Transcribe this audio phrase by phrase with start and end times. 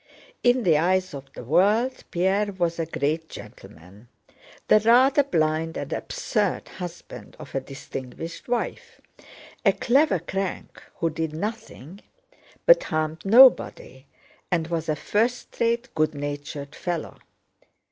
[0.41, 4.07] In the eyes of the world Pierre was a great gentleman,
[4.67, 8.99] the rather blind and absurd husband of a distinguished wife,
[9.63, 12.01] a clever crank who did nothing
[12.65, 14.07] but harmed nobody
[14.49, 17.19] and was a first rate, good natured fellow.